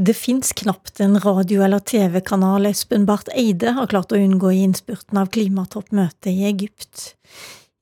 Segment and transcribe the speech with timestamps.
[0.00, 4.60] Det fins knapt en radio- eller TV-kanal Espen Barth Eide har klart å unngå i
[4.62, 7.16] innspurten av klimatoppmøtet i Egypt.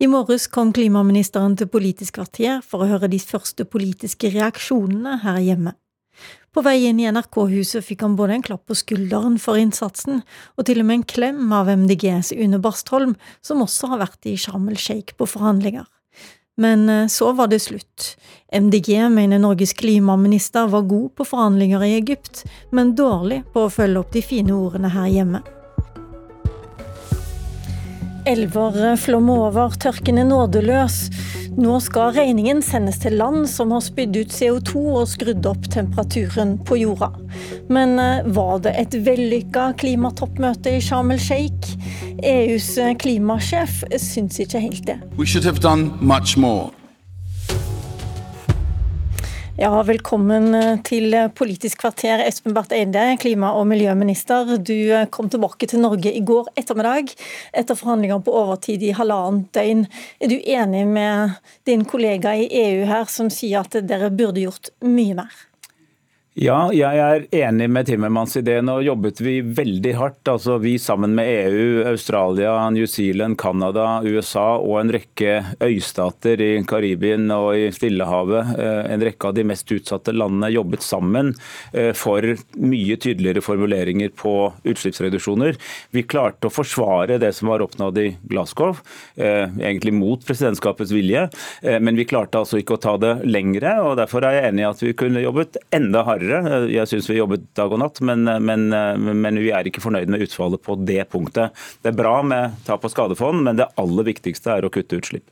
[0.01, 5.43] I morges kom klimaministeren til Politisk kvarter for å høre de første politiske reaksjonene her
[5.45, 5.75] hjemme.
[6.57, 10.23] På vei inn i NRK-huset fikk han både en klapp på skulderen for innsatsen,
[10.57, 13.12] og til og med en klem av MDGs Une Bastholm,
[13.45, 15.85] som også har vært i Sharm el Sheikh på forhandlinger.
[16.57, 18.16] Men eh, så var det slutt.
[18.52, 24.00] MDG mener Norges klimaminister var god på forhandlinger i Egypt, men dårlig på å følge
[24.00, 25.43] opp de fine ordene her hjemme.
[28.26, 30.96] Elver eh, flommer over, tørken er nådeløs.
[31.57, 36.56] Nå skal regningen sendes til land som har spydd ut CO2 og skrudd opp temperaturen
[36.67, 37.12] på jorda.
[37.72, 41.77] Men eh, var det et vellykka klimatoppmøte i Sharm el Sheikh?
[42.27, 44.98] EUs eh, klimasjef syns ikke helt det.
[49.56, 54.51] Ja, velkommen eh, til Politisk kvarter, Espen Barth Eide, klima- og miljøminister.
[54.61, 54.77] Du
[55.09, 57.15] kom tilbake til Norge i går ettermiddag
[57.57, 59.87] etter forhandlinger på overtid i halvannet døgn.
[60.21, 64.75] Er du enig med din kollega i EU her som sier at dere burde gjort
[64.85, 65.33] mye mer?
[66.37, 68.59] Ja, jeg er enig med Timmermans i det.
[68.61, 70.29] Nå jobbet vi veldig hardt.
[70.29, 76.51] altså Vi sammen med EU, Australia, New Zealand, Canada, USA og en rekke øystater i
[76.69, 78.51] Karibien og i Stillehavet.
[78.53, 81.33] Eh, en rekke av de mest utsatte landene jobbet sammen
[81.73, 82.20] eh, for
[82.61, 84.34] mye tydeligere formuleringer på
[84.69, 85.57] utslippsreduksjoner.
[85.97, 88.77] Vi klarte å forsvare det som var oppnådd i Glasgow,
[89.17, 91.31] eh, egentlig mot presidentskapets vilje.
[91.64, 93.79] Men vi klarte altså ikke å ta det lengre.
[93.89, 96.67] og Derfor er jeg enig i at vi kunne jobbet enda hardere lærere.
[96.73, 100.27] Jeg syns vi jobbet dag og natt, men, men, men, vi er ikke fornøyd med
[100.27, 101.57] utfallet på det punktet.
[101.83, 105.29] Det er bra med tap og skadefond, men det aller viktigste er å kutte utslipp.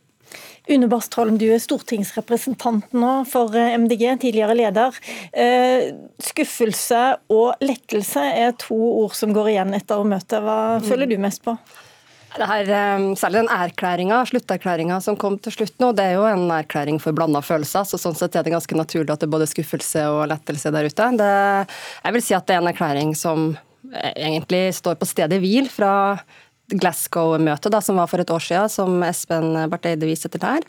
[0.64, 4.96] Une Bastholm, du er stortingsrepresentant nå for MDG, tidligere leder.
[5.36, 5.90] Eh,
[6.24, 10.40] skuffelse og lettelse er to ord som går igjen etter møtet.
[10.40, 11.58] Hva føler du mest på?
[12.34, 16.24] Det her, eh, særlig den erklæringa, slutterklæringa som kom til slutt nå, det er jo
[16.26, 17.86] en erklæring for blanda følelser.
[17.86, 20.88] så Sånn sett er det ganske naturlig at det er både skuffelse og lettelse der
[20.90, 21.10] ute.
[21.16, 21.68] Det,
[22.02, 23.56] jeg vil si at det er en erklæring som
[24.16, 26.18] egentlig står på stedet hvil fra
[26.74, 30.64] Glasgow-møtet som var for et år siden, som Espen Barth Eide viste til her.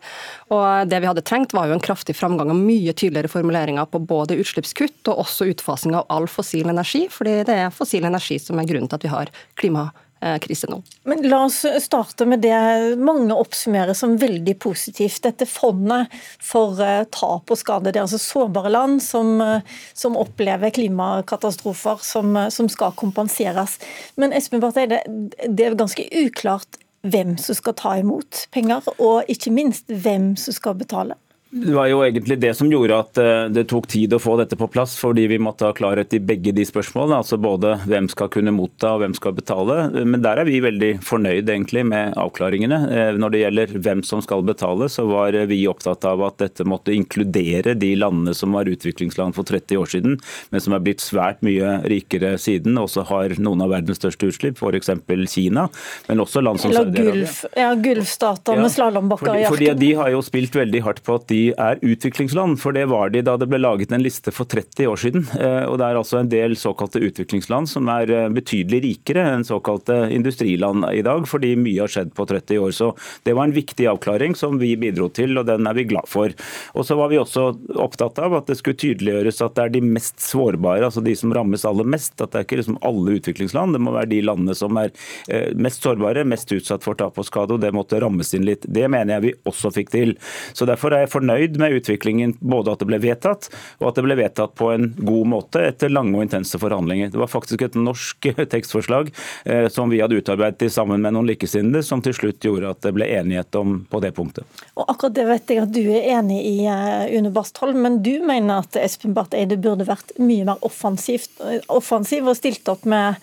[0.51, 4.05] Og Det vi hadde trengt, var jo en kraftig framgang og mye tydeligere formuleringer på
[4.05, 8.59] både utslippskutt og også utfasing av all fossil energi, fordi det er fossil energi som
[8.59, 10.04] er grunnen til at vi har klimaendringer Eh,
[10.41, 10.79] krise nå.
[11.03, 15.21] Men La oss starte med det mange oppsummerer som veldig positivt.
[15.25, 17.91] Dette fondet for eh, tap og skade.
[17.91, 23.77] Det er altså sårbare land som, eh, som opplever klimakatastrofer som, som, skal kompenseres.
[24.15, 29.53] Men Espen Barth det er ganske uklart hvem som skal ta imot penger, og ikke
[29.53, 31.17] minst hvem som skal betale.
[31.55, 34.57] Det var jo egentlig det som gjorde at eh, det tok tid å få dette
[34.59, 37.21] på plass, fordi vi måtte ha klarhet i begge de spørsmålene.
[37.21, 39.77] altså Både hvem skal kunne motta og hvem skal betale.
[40.03, 42.79] Men der er vi veldig fornøyd egentlig med avklaringene.
[42.91, 46.65] Eh, når det gjelder hvem som skal betale, så var vi opptatt av at dette
[46.67, 50.19] måtte inkludere de landene som var utviklingsland for 30 år siden,
[50.51, 54.27] men som er blitt svært mye rikere siden, og også har noen av verdens største
[54.27, 54.91] utslipp, f.eks.
[55.31, 55.69] Kina.
[56.09, 57.31] Men også land som Saudi-Arabia.
[57.55, 61.31] Ja, Gulfstater ja, med slalåmbakker i Fordi de har jo spilt veldig hardt på at
[61.31, 64.87] de er utviklingsland, for det var de da det ble laget en liste for 30
[64.89, 65.25] år siden.
[65.37, 69.45] Eh, og Det er altså en del såkalte utviklingsland som er eh, betydelig rikere enn
[69.45, 72.71] såkalte industriland i dag, fordi mye har skjedd på 30 år.
[72.71, 76.07] Så Det var en viktig avklaring som vi bidro til, og den er vi glad
[76.07, 76.33] for.
[76.73, 79.83] Og så var vi også opptatt av at det skulle tydeliggjøres at det er de
[79.85, 82.15] mest sårbare, altså de som rammes aller mest.
[82.21, 84.91] At det er ikke liksom alle utviklingsland, det må være de landene som er
[85.29, 88.65] eh, mest sårbare, mest utsatt for tap og skade, og det måtte rammes inn litt.
[88.65, 90.15] Det mener jeg vi også fikk til.
[90.53, 93.49] Så Derfor er jeg fornøyd fornøyd med utviklingen, både at det ble vedtatt,
[93.81, 97.11] og at det ble vedtatt på en god måte etter lange og intense forhandlinger.
[97.13, 99.11] Det var faktisk et norsk tekstforslag
[99.45, 102.93] eh, som vi hadde utarbeidet sammen med noen likesinnede, som til slutt gjorde at det
[102.95, 104.45] ble enighet om på det punktet.
[104.75, 108.19] Og akkurat det vet jeg at du er enig i, eh, Une Bastholm, men du
[108.25, 113.21] mener at Espen Barth Eide burde vært mye mer offensiv og stilt opp med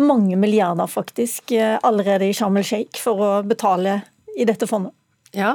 [0.00, 4.00] mange milliarder faktisk eh, allerede i Sharm el Sheikh for å betale
[4.38, 4.94] i dette fondet?
[5.32, 5.54] Ja,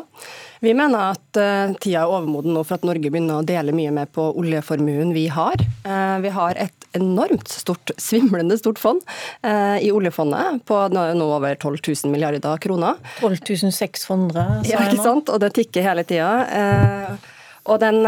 [0.60, 3.92] vi mener at uh, tida er overmoden nå for at Norge begynner å dele mye
[3.94, 5.62] mer på oljeformuen vi har.
[5.86, 9.04] Uh, vi har et enormt stort, svimlende stort fond
[9.46, 12.98] uh, i oljefondet på nå, nå over 12 000 milliarder kroner.
[13.22, 15.30] 12 600, sa ja, ikke sant?
[15.30, 16.32] Og det tikker hele tida.
[17.68, 18.02] og den,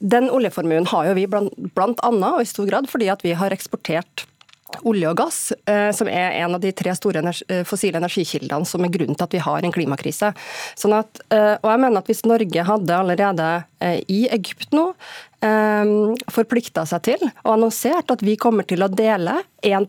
[0.00, 3.36] den oljeformuen har jo vi blant, blant annet, og i stor grad fordi at vi
[3.36, 4.24] har eksportert
[4.86, 8.84] olje og gass, eh, som er en av de tre store eh, fossile energikildene som
[8.84, 10.32] er grunnen til at vi har en klimakrise.
[10.78, 13.46] Sånn at, eh, og jeg mener at Hvis Norge hadde allerede
[14.08, 14.92] i Egypt nå
[16.32, 19.88] forplikta seg til og annonsert at vi kommer til å dele 1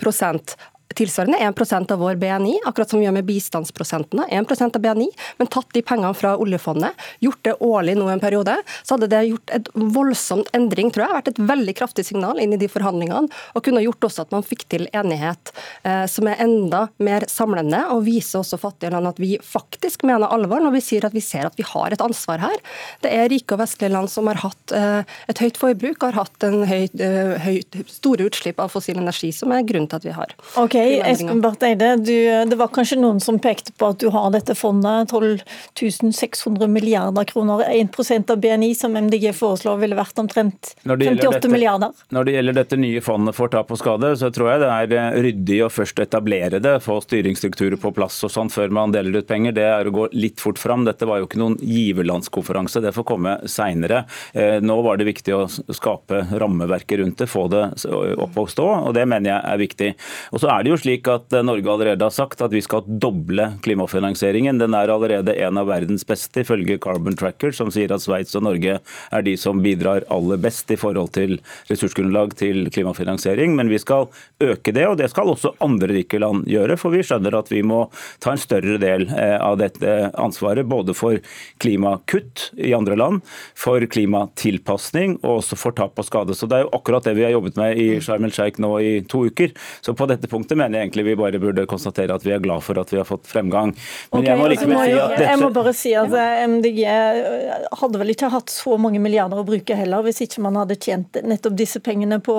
[0.96, 4.28] tilsvarende 1% av vår BNI, akkurat som vi gjør med bistandsprosentene.
[4.32, 8.56] 1% av BNI, men tatt de pengene fra oljefondet, gjort det årlig nå en periode,
[8.84, 11.18] så hadde det gjort et voldsomt endring, tror jeg.
[11.18, 14.46] Vært et veldig kraftig signal inn i de forhandlingene, og kunne gjort også at man
[14.46, 15.52] fikk til enighet
[15.84, 20.32] eh, som er enda mer samlende, og viser også fattige land at vi faktisk mener
[20.32, 22.58] alvor når vi sier at vi ser at vi har et ansvar her.
[23.04, 26.48] Det er rike og vestlige land som har hatt eh, et høyt forbruk, har hatt
[26.48, 30.16] en høyt, eh, høy, store utslipp av fossil energi, som er grunnen til at vi
[30.16, 30.36] har.
[30.58, 30.77] Okay.
[31.12, 32.14] Espen Barth Eide, du,
[32.50, 37.28] det var kanskje noen som pekte på at du har dette fondet, 12 600 milliarder
[37.28, 41.94] kroner, 1% av BNI, som MDG foreslår ville vært omtrent 58 dette, milliarder.
[42.14, 44.96] Når det gjelder dette nye fondet for tap og skade, så tror jeg det er
[44.98, 49.22] eh, ryddig å først etablere det, få styringsstrukturer på plass og sånn før man deler
[49.22, 49.56] ut penger.
[49.58, 50.86] Det er å gå litt fort fram.
[50.88, 54.04] Dette var jo ikke noen giverlandskonferanse, det får komme seinere.
[54.34, 58.68] Eh, nå var det viktig å skape rammeverket rundt det, få det opp og stå,
[58.88, 59.92] og det mener jeg er viktig.
[60.34, 62.62] Og så er det det jo slik at eh, Norge allerede har sagt at vi
[62.64, 64.60] skal doble klimafinansieringen.
[64.60, 68.44] Den er allerede en av verdens beste, ifølge Carbon Tracker, som sier at Sveits og
[68.48, 71.38] Norge er de som bidrar aller best i forhold til
[71.72, 73.56] ressursgrunnlag til klimafinansiering.
[73.56, 74.10] Men vi skal
[74.44, 76.78] øke det, og det skal også andre rike land gjøre.
[76.82, 77.86] For vi skjønner at vi må
[78.24, 81.22] ta en større del eh, av dette ansvaret, både for
[81.64, 83.24] klimakutt i andre land,
[83.56, 86.36] for klimatilpasning og også for tap og skade.
[86.36, 88.76] Så Det er jo akkurat det vi har jobbet med i Sharm el Sheikh nå
[88.84, 89.56] i to uker.
[89.82, 92.64] Så på dette punktet mener jeg egentlig vi bare burde konstatere at vi er glad
[92.66, 93.74] for at vi har fått fremgang.
[94.12, 95.28] Men okay, jeg, må altså, må si dette...
[95.28, 99.42] jeg må bare si at eh, MDG eh, hadde vel ikke hatt så mange milliarder
[99.42, 102.38] å bruke heller, hvis ikke man hadde tjent nettopp disse pengene på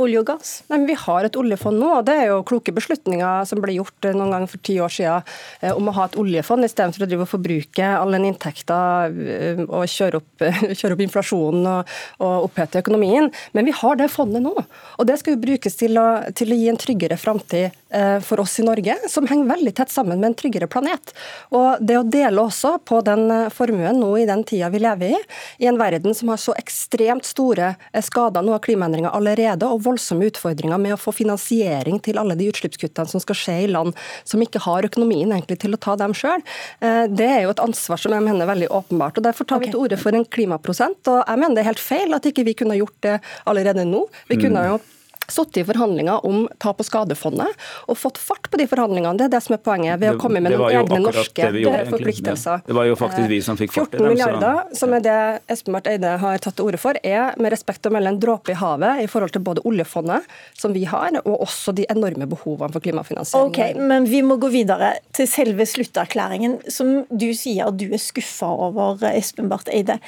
[0.00, 0.52] olje og gass?
[0.68, 3.76] Nei, men Vi har et oljefond nå, og det er jo kloke beslutninger som ble
[3.78, 7.08] gjort eh, noen gang for ti år siden om å ha et oljefond istedenfor å
[7.10, 8.78] drive og forbruke all den inntekta
[9.66, 10.46] og kjøre opp,
[10.78, 11.92] kjøre opp inflasjonen og,
[12.22, 13.30] og opphete økonomien.
[13.56, 16.60] Men vi har det fondet nå, og det skal jo brukes til å, til å
[16.60, 20.28] gi en tryggere framtid Eh, for oss i Norge, som henger veldig tett sammen med
[20.28, 21.10] en tryggere planet.
[21.50, 25.16] Og Det å dele også på den eh, formuen nå i den tida vi lever
[25.16, 25.18] i,
[25.64, 29.79] i en verden som har så ekstremt store eh, skader nå av klimaendringer allerede, og
[29.84, 33.96] voldsomme utfordringer med å få finansiering til alle de utslippskuttene som skal skje i land
[34.28, 36.42] som ikke har økonomien egentlig til å ta dem sjøl,
[36.80, 39.18] det er jo et ansvar som jeg mener er veldig åpenbart.
[39.18, 39.68] og Derfor tar okay.
[39.68, 41.00] vi til orde for en klimaprosent.
[41.10, 43.18] og Jeg mener det er helt feil at ikke vi kunne gjort det
[43.50, 44.06] allerede nå.
[44.30, 44.80] Vi kunne jo
[45.32, 47.54] sittet i forhandlinger om tap- og skadefondet
[47.86, 49.16] og fått fart på de forhandlingene.
[49.18, 52.64] Det er det som er poenget, ved å komme med noen egne norske gjorde, forpliktelser.
[52.66, 54.06] Det var jo faktisk vi som fikk fart i dem.
[54.06, 55.18] 14 milliarder, som er det
[55.52, 58.54] Espen Barth Eide har tatt til orde for, er med respekt å melde en dråpe
[58.54, 60.26] i havet i forhold til både oljefondet,
[60.58, 63.50] som vi har, og også de enorme behovene for klimafinansiering.
[63.50, 68.50] Ok, Men vi må gå videre til selve slutterklæringen, som du sier du er skuffa
[68.68, 70.00] over, Espen Barth Eide.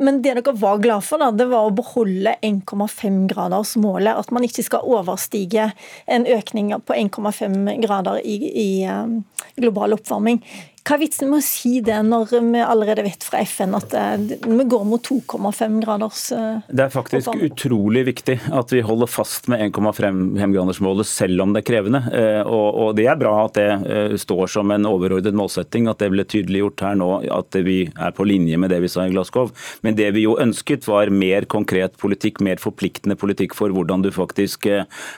[0.00, 4.16] Men det dere var glad for, da, det var å beholde 1,5-gradersmålet.
[4.16, 5.70] At man ikke skal overstige
[6.10, 9.20] en økning på 1,5 grader i, i um,
[9.60, 10.40] global oppvarming.
[10.90, 14.22] Hva er vitsen med å si det når vi allerede vet fra FN at eh,
[14.42, 16.22] vi går mot 2,5 graders?
[16.66, 17.52] Det er faktisk oppvarming.
[17.52, 22.00] utrolig viktig at vi holder fast med 1,5-gradersmålet selv om det er krevende.
[22.10, 26.08] Eh, og det er bra at det eh, står som en overordnet målsetting, at det
[26.10, 29.54] ble tydeliggjort her nå at vi er på linje med det vi sa i Glasgow.
[29.86, 34.10] Men det vi jo ønsket var mer konkret politikk, mer forpliktende politikk for hvordan du
[34.16, 34.66] faktisk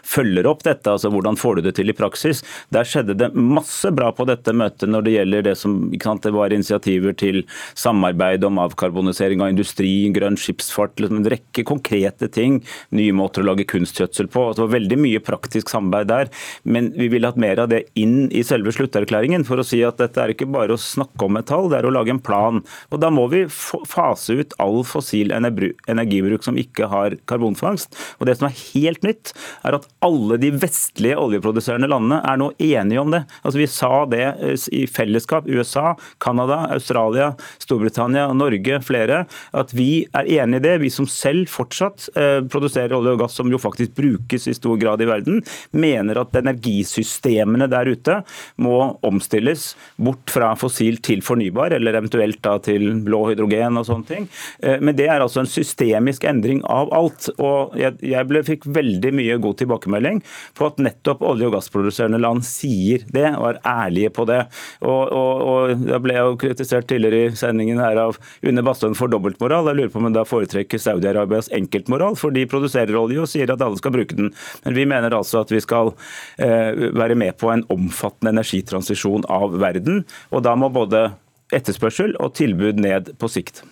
[0.05, 0.85] følger opp dette.
[0.85, 2.45] altså Hvordan får du det til i praksis.
[2.77, 6.35] Der skjedde det masse bra på dette møtet når det gjelder det som sant, det
[6.35, 7.43] var initiativer til
[7.79, 12.61] samarbeid om avkarbonisering av industri, grønn skipsfart, liksom en rekke konkrete ting.
[12.95, 14.49] Nye måter å lage kunstgjødsel på.
[14.53, 16.33] Det var veldig mye praktisk samarbeid der.
[16.65, 20.01] Men vi ville hatt mer av det inn i selve slutterklæringen for å si at
[20.03, 22.63] dette er ikke bare å snakke om et tall, det er å lage en plan.
[22.91, 27.97] Og Da må vi fase ut all fossil energibruk som ikke har karbonfangst.
[28.21, 29.33] Og Det som er helt nytt,
[29.67, 33.25] er at alle de vestlige oljeproduserende landene er nå enige om det.
[33.43, 37.33] Altså Vi sa det eh, i fellesskap USA, Canada, Australia,
[37.63, 40.77] Storbritannia, Norge, flere, at vi er enig i det.
[40.83, 44.79] Vi som selv fortsatt eh, produserer olje og gass, som jo faktisk brukes i stor
[44.81, 45.41] grad i verden,
[45.73, 48.21] mener at energisystemene der ute
[48.63, 54.09] må omstilles bort fra fossil til fornybar, eller eventuelt da til blå hydrogen og sånne
[54.09, 54.29] ting.
[54.63, 57.29] Eh, men det er altså en systemisk endring av alt.
[57.39, 60.23] Og jeg, jeg ble, fikk veldig mye god tilbakemelding
[60.59, 64.43] på at nettopp olje- og gassproduserende land sier det, og er ærlige på det.
[64.85, 68.65] Og, og Og, og Da ble jeg jo kritisert tidligere i sendingen her av Une
[68.65, 69.71] Bastholm for dobbeltmoral.
[69.71, 73.53] Jeg lurer på om hun da foretrekker Saudi-Arabias enkeltmoral, for de produserer olje og sier
[73.53, 74.33] at alle skal bruke den.
[74.67, 75.95] Men vi mener altså at vi skal
[76.39, 80.05] eh, være med på en omfattende energitransisjon av verden.
[80.31, 81.11] og da må både
[81.53, 83.63] etterspørsel og tilbud ned på sikt.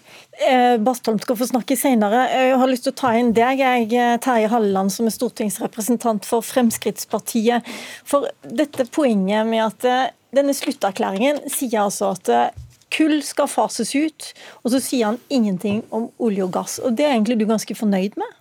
[0.41, 2.27] Eh, Bastholm skal få snakke senere.
[2.33, 6.45] Jeg har lyst til å ta inn deg, jeg, Terje Halleland, som er stortingsrepresentant for
[6.47, 7.67] Fremskrittspartiet.
[8.09, 12.59] For dette poenget med at eh, denne slutterklæringen sier altså at eh,
[12.91, 14.33] kull skal fases ut,
[14.65, 16.79] og så sier han ingenting om olje og gass.
[16.83, 18.37] Og Det er egentlig du ganske fornøyd med?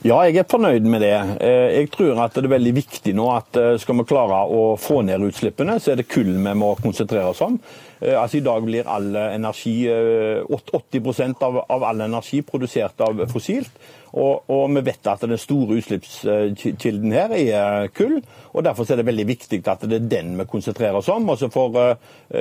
[0.00, 1.16] Ja, jeg er fornøyd med det.
[1.44, 4.72] Eh, jeg tror at det er veldig viktig nå at eh, skal vi klare å
[4.80, 7.58] få ned utslippene, så er det kull vi må konsentrere oss om.
[8.00, 13.72] Eh, altså I dag blir all energi, 80 av, av all energi produsert av fossilt.
[14.10, 18.16] Og, og, vi vet at den store utslippskilden her er kull.
[18.50, 21.28] og Derfor er det veldig viktig at det er den vi konsentrerer oss om.
[21.30, 21.78] Og så får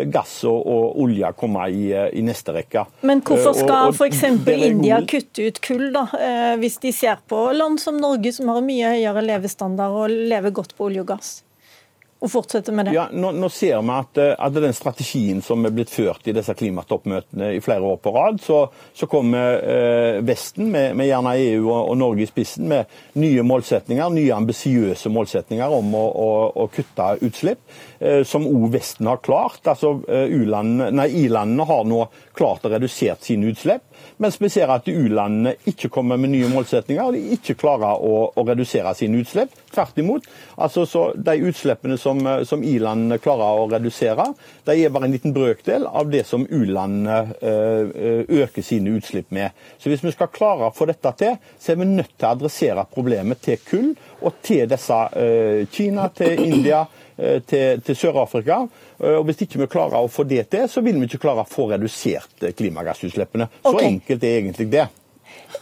[0.09, 2.87] gass og, og, olje komme i, i, neste rekke.
[3.05, 4.23] Men hvorfor skal f.eks.
[4.49, 6.07] India kutte ut kull, da,
[6.57, 10.73] hvis de ser på land som Norge, som har mye høyere levestandard og lever godt
[10.73, 11.35] på olje og gass?
[12.19, 12.93] Og fortsette med det?
[12.97, 16.33] Ja, nå, nå ser vi at, eh, at, den strategien som er blitt ført i
[16.35, 21.35] disse klimatoppmøtene i flere år på rad, så, så kommer eh, Vesten, med, med, gjerne
[21.39, 26.29] EU og, og, Norge i spissen, med nye målsetninger, nye ambisiøse målsetninger om å, å,
[26.65, 27.63] å kutte utslipp,
[27.99, 29.63] eh, som òg Vesten har klart.
[29.71, 32.03] Altså, eh, I-landene har nå
[32.35, 33.85] klart å redusere sine utslipp.
[34.19, 38.29] Mens vi ser at u-landene ikke kommer med nye målsetninger, og de ikke klarer å,
[38.35, 39.55] å redusere sine utslipp.
[39.73, 40.27] Tvert imot.
[40.57, 40.85] Altså,
[41.15, 44.29] de utslippene som, som i-landene klarer å redusere,
[44.65, 49.55] de er bare en liten brøkdel av det som u-landene øh, øker sine utslipp med.
[49.77, 52.33] Så Hvis vi skal klare å få dette til, så er vi nødt til å
[52.33, 54.97] adressere problemet til kull og til disse
[55.71, 56.81] Kina, til India,
[57.47, 58.63] til, til Sør-Afrika.
[59.03, 61.45] Eh, og Hvis ikke vi klarer å få det til, så vil vi ikke klare
[61.45, 63.49] å få redusert eh, klimagassutslippene.
[63.61, 63.93] Så okay.
[63.93, 64.87] enkelt er egentlig det.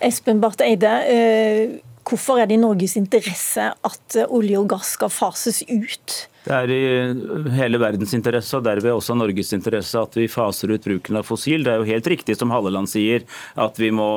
[0.03, 5.11] Espen Barth Eide, eh, hvorfor er det i Norges interesse at olje og gass skal
[5.11, 6.17] fases ut?
[6.47, 10.85] Det er i hele verdens interesse, og derved også Norges interesse, at vi faser ut
[10.87, 11.65] bruken av fossil.
[11.65, 13.25] Det er jo helt riktig som Halleland sier,
[13.59, 14.07] at vi må,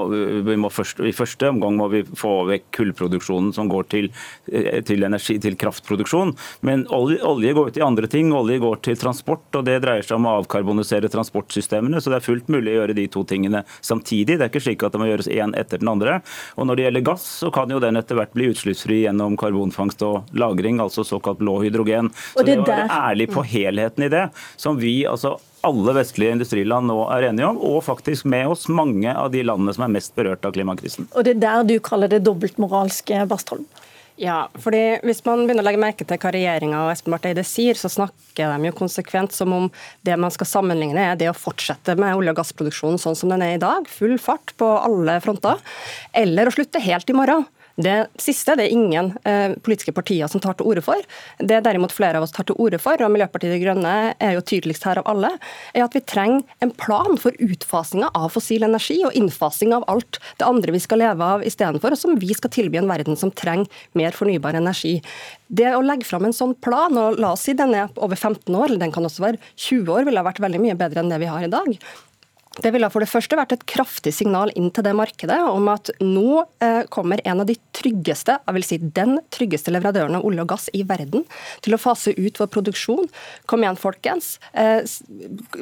[0.46, 4.10] vi må først, i første omgang må vi få vekk kullproduksjonen som går til,
[4.46, 6.36] til, energi, til kraftproduksjon.
[6.66, 8.30] Men olje, olje, går til andre ting.
[8.36, 11.98] Olje går til transport, og det dreier seg om å avkarbonisere transportsystemene.
[11.98, 14.38] Så det er fullt mulig å gjøre de to tingene samtidig.
[14.38, 16.20] Det er ikke slik at det må gjøres én etter den andre.
[16.54, 20.06] Og når det gjelder gass, så kan jo den etter hvert bli utslippsfri gjennom karbonfangst
[20.06, 22.14] og -lagring, altså såkalt blå hydrogen.
[22.32, 24.26] Så det, det å være ærlig på helheten i det,
[24.60, 25.36] som vi altså
[25.66, 29.74] alle vestlige industriland nå er enige om, og faktisk med oss mange av de landene
[29.76, 31.10] som er mest berørt av klimakrisen.
[31.12, 33.66] Og det er der du kaller det dobbeltmoralske, Bastholm?
[34.20, 37.44] Ja, fordi Hvis man begynner å legge merke til hva regjeringa og Espen Barth Eide
[37.46, 39.70] sier, så snakker de jo konsekvent som om
[40.04, 43.44] det man skal sammenligne er det å fortsette med olje- og gassproduksjonen sånn som den
[43.46, 45.56] er i dag, full fart på alle fronter,
[46.12, 47.46] eller å slutte helt i morgen.
[47.78, 51.00] Det siste det er ingen eh, politiske partier som tar til orde for.
[51.38, 54.44] Det derimot flere av oss tar til orde for, og Miljøpartiet De Grønne er jo
[54.44, 55.32] tydeligst her av alle,
[55.74, 60.20] er at vi trenger en plan for utfasinga av fossil energi og innfasing av alt
[60.40, 63.32] det andre vi skal leve av istedenfor, og som vi skal tilby en verden som
[63.32, 64.98] trenger mer fornybar energi.
[65.48, 68.54] Det å legge fram en sånn plan, og la oss si den er over 15
[68.54, 71.10] år, eller den kan også være 20 år, ville ha vært veldig mye bedre enn
[71.12, 71.74] det vi har i dag.
[72.58, 75.92] Det ville for det første vært et kraftig signal inn til det markedet om at
[76.02, 80.42] nå eh, kommer en av de tryggeste, jeg vil si den tryggeste leverandøren av olje
[80.42, 81.22] og gass i verden
[81.62, 83.06] til å fase ut vår produksjon.
[83.46, 84.32] Kom igjen, folkens.
[84.50, 84.82] Eh,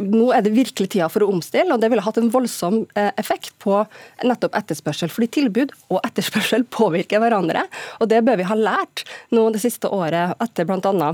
[0.00, 3.12] nå er det virkelig tida for å omstille, og det ville hatt en voldsom eh,
[3.20, 3.82] effekt på
[4.24, 5.12] nettopp etterspørsel.
[5.12, 7.68] Fordi tilbud og etterspørsel påvirker hverandre,
[8.00, 9.04] og det bør vi ha lært
[9.36, 11.12] nå det siste året etter bl.a.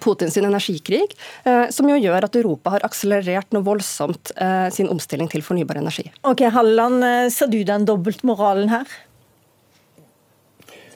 [0.00, 1.12] Putins energikrig,
[1.44, 5.80] eh, som jo gjør at Europa har akselerert noe voldsomt eh, sin omstilling til fornybar
[5.82, 6.08] energi.
[6.28, 8.86] Ok, Halland, eh, ser du den dobbeltmoralen her?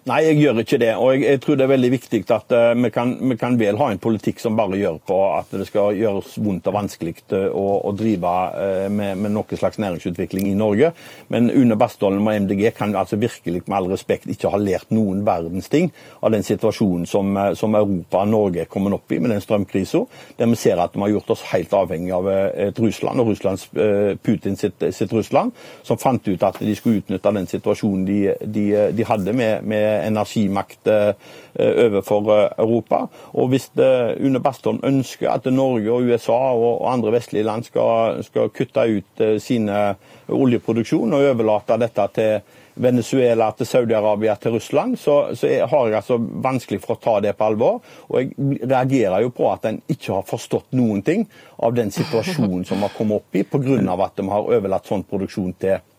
[0.07, 0.93] Nei, jeg gjør ikke det.
[1.03, 3.79] Og jeg, jeg tror det er veldig viktig at uh, vi, kan, vi, kan, vel
[3.81, 7.49] ha en politikk som bare gjør på at det skal gjøres vondt og vanskelig uh,
[7.51, 10.93] å, å, drive uh, med, med noe slags næringsutvikling i Norge.
[11.35, 15.25] Men Une Bastholm og MDG kan altså virkelig med all respekt ikke ha lært noen
[15.27, 19.35] verdens ting av den situasjonen som, som Europa og Norge er kommet opp i med
[19.35, 20.05] den strømkrisa,
[20.39, 23.67] der vi ser at de har gjort oss helt avhengig av et Russland og Russlands,
[24.23, 25.51] Putin sitt, sitt, Russland,
[25.83, 29.96] som fant ut at de skulle utnytte den situasjonen de, de, de hadde med, med
[30.05, 31.13] energimakt eh,
[31.57, 33.07] overfor eh, Europa.
[33.33, 38.51] Og Hvis Une Bastholm ønsker at Norge og USA og andre vestlige land skal, skal
[38.51, 39.97] kutte ut eh, sine
[40.29, 42.39] oljeproduksjon og overlate dette til
[42.77, 47.15] Venezuela til Saudi-Arabia til Russland, så, så jeg, har jeg altså vanskelig for å ta
[47.25, 47.81] det på alvor.
[48.11, 51.25] Og jeg reagerer jo på at en ikke har forstått noen ting
[51.57, 53.81] av den situasjonen som har kommet opp i, pga.
[54.05, 55.96] at de har overlatt sånn produksjon til Eh,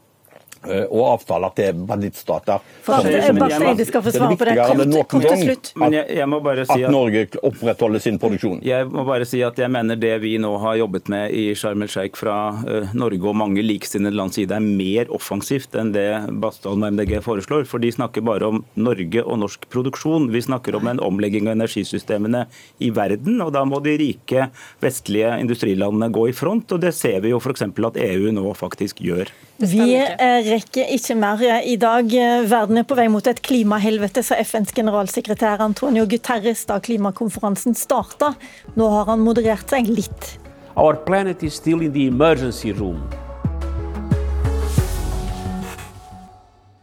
[0.88, 2.64] og avtaler til bandittstater.
[2.88, 4.56] Barth Eide skal få svare på det.
[4.58, 5.72] Kort, kort til slutt.
[5.88, 8.62] Jeg, jeg si at, at Norge opprettholder sin produksjon.
[8.66, 11.84] Jeg må bare si at jeg mener det vi nå har jobbet med i Sharm
[11.86, 16.08] el Sheikh fra uh, Norge og mange likesinnede lands side, er mer offensivt enn det
[16.42, 17.68] Bastholm og MDG foreslår.
[17.70, 20.30] For de snakker bare om Norge og norsk produksjon.
[20.34, 22.46] Vi snakker om en omlegging av energisystemene
[22.84, 23.42] i verden.
[23.46, 24.50] og Da må de rike
[24.84, 26.72] vestlige industrilandene gå i front.
[26.72, 27.68] og Det ser vi jo f.eks.
[27.68, 29.32] at EU nå faktisk gjør.
[29.58, 32.12] Vi eh, rekker ikke mer i dag.
[32.50, 38.36] Verden er på vei mot et klimahelvete, sa FNs generalsekretær Antonio Guterres da klimakonferansen starta.
[38.78, 40.36] Nå har han moderert seg litt.
[40.78, 43.02] Our planet is still in the emergency room.